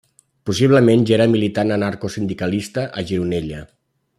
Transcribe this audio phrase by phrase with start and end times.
[0.49, 3.63] Possiblement ja era militant anarcosindicalista a Gironella.